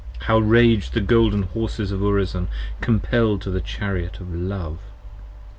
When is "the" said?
0.95-0.99, 3.51-3.61